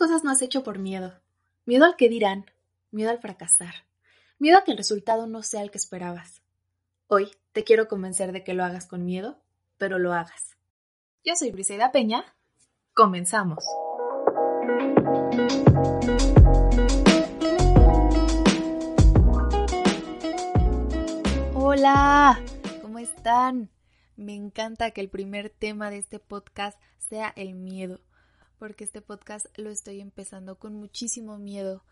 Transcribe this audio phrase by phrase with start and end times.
[0.00, 1.12] cosas no has hecho por miedo?
[1.66, 2.46] Miedo al que dirán,
[2.90, 3.84] miedo al fracasar,
[4.38, 6.40] miedo a que el resultado no sea el que esperabas.
[7.06, 9.42] Hoy te quiero convencer de que lo hagas con miedo,
[9.76, 10.56] pero lo hagas.
[11.22, 12.24] Yo soy Briseida Peña.
[12.94, 13.62] Comenzamos.
[21.52, 22.40] Hola,
[22.80, 23.68] ¿cómo están?
[24.16, 28.00] Me encanta que el primer tema de este podcast sea el miedo
[28.60, 31.82] porque este podcast lo estoy empezando con muchísimo miedo,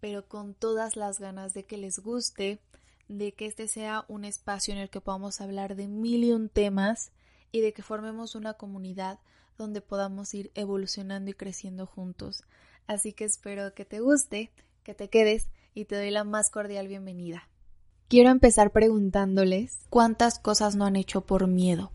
[0.00, 2.60] pero con todas las ganas de que les guste,
[3.08, 6.48] de que este sea un espacio en el que podamos hablar de mil y un
[6.48, 7.12] temas
[7.52, 9.18] y de que formemos una comunidad
[9.58, 12.42] donde podamos ir evolucionando y creciendo juntos.
[12.86, 14.50] Así que espero que te guste,
[14.82, 17.50] que te quedes y te doy la más cordial bienvenida.
[18.08, 21.92] Quiero empezar preguntándoles cuántas cosas no han hecho por miedo.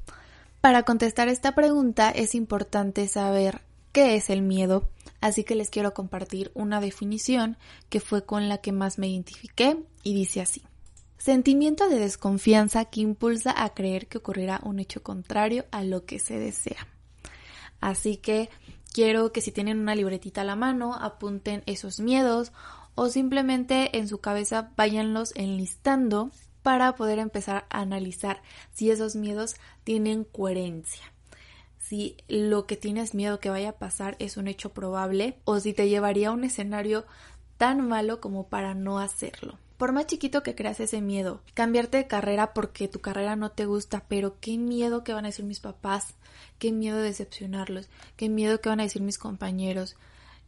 [0.61, 3.61] Para contestar esta pregunta es importante saber
[3.91, 4.89] qué es el miedo,
[5.21, 7.57] así que les quiero compartir una definición
[7.89, 10.63] que fue con la que más me identifiqué y dice así.
[11.17, 16.19] Sentimiento de desconfianza que impulsa a creer que ocurrirá un hecho contrario a lo que
[16.19, 16.87] se desea.
[17.81, 18.49] Así que
[18.93, 22.53] quiero que si tienen una libretita a la mano apunten esos miedos
[22.95, 26.31] o simplemente en su cabeza váyanlos enlistando
[26.63, 28.41] para poder empezar a analizar
[28.73, 31.13] si esos miedos tienen coherencia
[31.79, 35.73] si lo que tienes miedo que vaya a pasar es un hecho probable o si
[35.73, 37.05] te llevaría a un escenario
[37.57, 39.57] tan malo como para no hacerlo.
[39.77, 43.65] Por más chiquito que creas ese miedo, cambiarte de carrera porque tu carrera no te
[43.65, 46.15] gusta, pero qué miedo que van a decir mis papás,
[46.57, 49.95] qué miedo decepcionarlos, qué miedo que van a decir mis compañeros,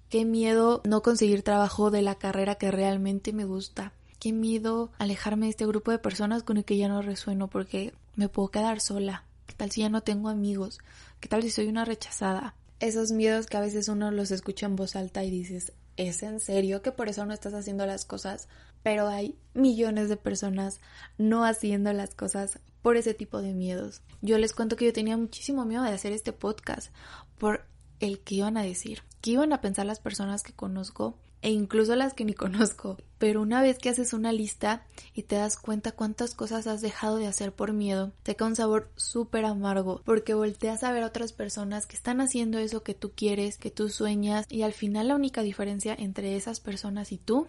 [0.09, 5.45] qué miedo no conseguir trabajo de la carrera que realmente me gusta, qué miedo alejarme
[5.45, 8.81] de este grupo de personas con el que ya no resueno porque me puedo quedar
[8.81, 10.79] sola, qué tal si ya no tengo amigos,
[11.19, 12.55] ¿Qué tal si soy una rechazada?
[12.79, 16.39] Esos miedos que a veces uno los escucha en voz alta y dices, ¿es en
[16.39, 18.47] serio que por eso no estás haciendo las cosas?
[18.81, 20.79] Pero hay millones de personas
[21.17, 24.01] no haciendo las cosas por ese tipo de miedos.
[24.21, 26.91] Yo les cuento que yo tenía muchísimo miedo de hacer este podcast
[27.37, 27.65] por
[27.99, 31.95] el que iban a decir, qué iban a pensar las personas que conozco e incluso
[31.95, 32.97] las que ni conozco.
[33.17, 37.17] Pero una vez que haces una lista y te das cuenta cuántas cosas has dejado
[37.17, 41.07] de hacer por miedo, te queda un sabor súper amargo porque volteas a ver a
[41.07, 45.09] otras personas que están haciendo eso que tú quieres, que tú sueñas y al final
[45.09, 47.47] la única diferencia entre esas personas y tú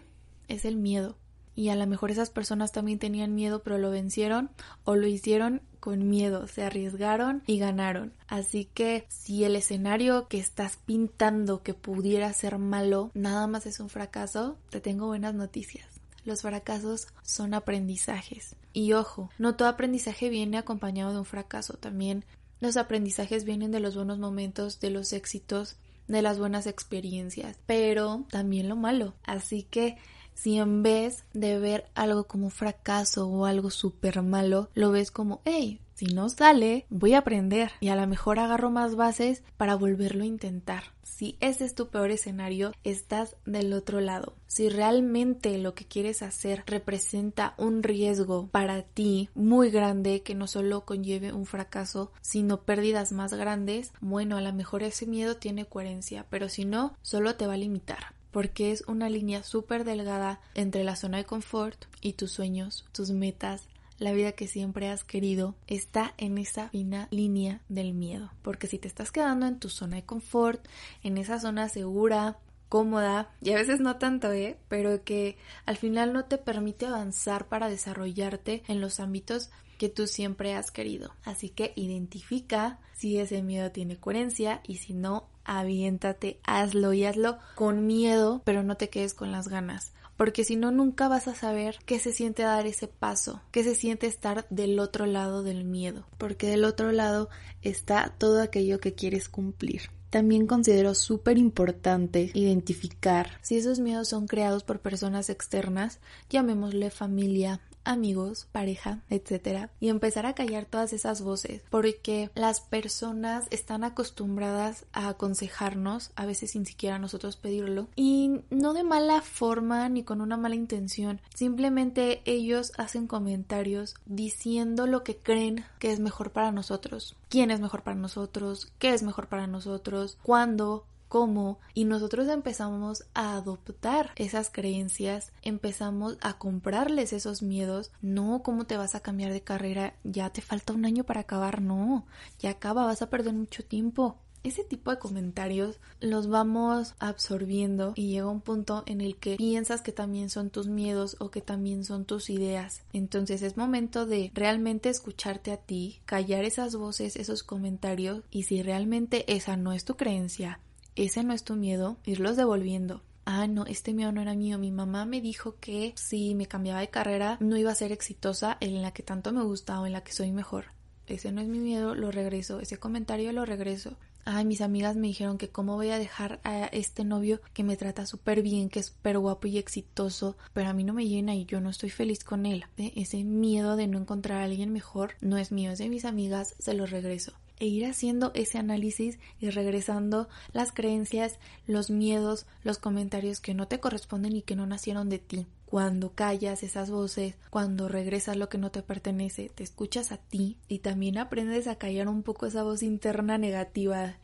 [0.48, 1.16] es el miedo
[1.54, 4.50] y a lo mejor esas personas también tenían miedo pero lo vencieron
[4.84, 8.12] o lo hicieron con miedo, se arriesgaron y ganaron.
[8.28, 13.80] Así que si el escenario que estás pintando que pudiera ser malo nada más es
[13.80, 15.88] un fracaso, te tengo buenas noticias.
[16.24, 18.54] Los fracasos son aprendizajes.
[18.72, 22.24] Y ojo, no todo aprendizaje viene acompañado de un fracaso, también
[22.60, 28.24] los aprendizajes vienen de los buenos momentos, de los éxitos, de las buenas experiencias, pero
[28.30, 29.14] también lo malo.
[29.24, 29.96] Así que
[30.34, 35.40] si en vez de ver algo como fracaso o algo súper malo, lo ves como,
[35.44, 39.76] hey, si no sale, voy a aprender y a lo mejor agarro más bases para
[39.76, 40.82] volverlo a intentar.
[41.04, 44.34] Si ese es tu peor escenario, estás del otro lado.
[44.48, 50.48] Si realmente lo que quieres hacer representa un riesgo para ti muy grande que no
[50.48, 55.66] solo conlleve un fracaso, sino pérdidas más grandes, bueno, a lo mejor ese miedo tiene
[55.66, 60.40] coherencia, pero si no, solo te va a limitar porque es una línea súper delgada
[60.54, 65.04] entre la zona de confort y tus sueños, tus metas, la vida que siempre has
[65.04, 68.32] querido, está en esa fina línea del miedo.
[68.42, 70.66] Porque si te estás quedando en tu zona de confort,
[71.04, 72.38] en esa zona segura,
[72.72, 74.56] cómoda, y a veces no tanto, ¿eh?
[74.70, 80.06] Pero que al final no te permite avanzar para desarrollarte en los ámbitos que tú
[80.06, 81.14] siempre has querido.
[81.22, 87.36] Así que identifica si ese miedo tiene coherencia y si no, aviéntate, hazlo y hazlo
[87.56, 89.92] con miedo, pero no te quedes con las ganas.
[90.16, 93.74] Porque si no, nunca vas a saber qué se siente dar ese paso, qué se
[93.74, 96.06] siente estar del otro lado del miedo.
[96.16, 97.28] Porque del otro lado
[97.60, 99.90] está todo aquello que quieres cumplir.
[100.12, 107.62] También considero súper importante identificar si esos miedos son creados por personas externas, llamémosle familia,
[107.84, 114.86] amigos, pareja, etcétera, y empezar a callar todas esas voces, porque las personas están acostumbradas
[114.92, 120.20] a aconsejarnos, a veces sin siquiera nosotros pedirlo, y no de mala forma ni con
[120.20, 126.52] una mala intención, simplemente ellos hacen comentarios diciendo lo que creen que es mejor para
[126.52, 132.26] nosotros, quién es mejor para nosotros, qué es mejor para nosotros, cuándo, cómo y nosotros
[132.28, 139.00] empezamos a adoptar esas creencias, empezamos a comprarles esos miedos, no, ¿cómo te vas a
[139.00, 139.92] cambiar de carrera?
[140.04, 142.06] Ya te falta un año para acabar, no,
[142.38, 144.16] ya acaba, vas a perder mucho tiempo.
[144.42, 149.82] ese tipo de comentarios los vamos absorbiendo y llega un punto en el que piensas
[149.82, 152.84] que también son tus miedos o que también son tus ideas.
[152.94, 158.62] Entonces es momento de realmente escucharte a ti, callar esas voces, esos comentarios y si
[158.62, 160.58] realmente esa no es tu creencia,
[160.96, 164.58] ese no es tu miedo, irlos devolviendo ah, no, este miedo no era mío.
[164.58, 168.56] Mi mamá me dijo que si me cambiaba de carrera no iba a ser exitosa
[168.60, 170.66] en la que tanto me gusta o en la que soy mejor.
[171.06, 172.60] Ese no es mi miedo, lo regreso.
[172.60, 173.96] Ese comentario lo regreso.
[174.24, 177.76] Ay, mis amigas me dijeron que cómo voy a dejar a este novio que me
[177.76, 181.34] trata súper bien, que es súper guapo y exitoso, pero a mí no me llena
[181.34, 182.64] y yo no estoy feliz con él.
[182.76, 186.54] Ese miedo de no encontrar a alguien mejor no es mío, es de mis amigas,
[186.60, 187.32] se lo regreso.
[187.62, 193.68] E ir haciendo ese análisis y regresando las creencias, los miedos, los comentarios que no
[193.68, 195.46] te corresponden y que no nacieron de ti.
[195.64, 200.56] Cuando callas esas voces, cuando regresas lo que no te pertenece, te escuchas a ti
[200.66, 204.16] y también aprendes a callar un poco esa voz interna negativa.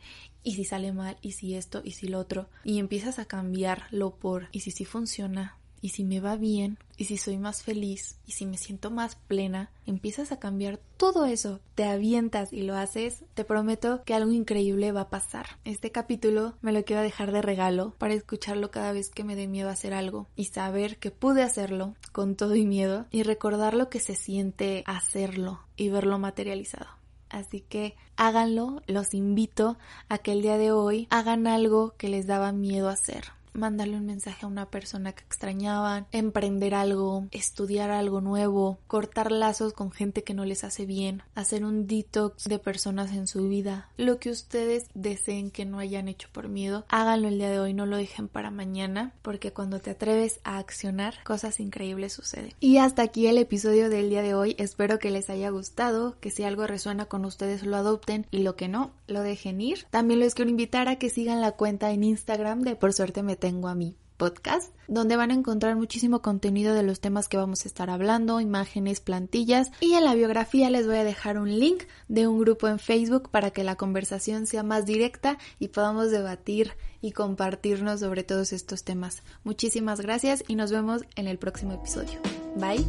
[0.43, 2.49] Y si sale mal y si esto y si lo otro.
[2.65, 7.05] Y empiezas a cambiarlo por y si sí funciona y si me va bien, y
[7.05, 11.59] si soy más feliz, y si me siento más plena, empiezas a cambiar todo eso,
[11.75, 15.57] te avientas y lo haces, te prometo que algo increíble va a pasar.
[15.63, 19.47] Este capítulo me lo quiero dejar de regalo para escucharlo cada vez que me dé
[19.47, 23.73] miedo a hacer algo y saber que pude hacerlo con todo y miedo y recordar
[23.73, 26.87] lo que se siente hacerlo y verlo materializado.
[27.29, 29.77] Así que háganlo, los invito
[30.09, 34.05] a que el día de hoy hagan algo que les daba miedo hacer mandarle un
[34.05, 40.23] mensaje a una persona que extrañaban, emprender algo, estudiar algo nuevo, cortar lazos con gente
[40.23, 44.29] que no les hace bien, hacer un detox de personas en su vida, lo que
[44.29, 47.97] ustedes deseen que no hayan hecho por miedo, háganlo el día de hoy, no lo
[47.97, 52.53] dejen para mañana, porque cuando te atreves a accionar, cosas increíbles suceden.
[52.59, 56.31] Y hasta aquí el episodio del día de hoy, espero que les haya gustado, que
[56.31, 59.85] si algo resuena con ustedes lo adopten y lo que no, lo dejen ir.
[59.89, 63.35] También les quiero invitar a que sigan la cuenta en Instagram de Por Suerte Me
[63.49, 67.65] Tengo a mi podcast, donde van a encontrar muchísimo contenido de los temas que vamos
[67.65, 71.85] a estar hablando, imágenes, plantillas y en la biografía les voy a dejar un link
[72.07, 76.73] de un grupo en Facebook para que la conversación sea más directa y podamos debatir
[77.01, 79.23] y compartirnos sobre todos estos temas.
[79.43, 82.19] Muchísimas gracias y nos vemos en el próximo episodio.
[82.55, 82.85] Bye.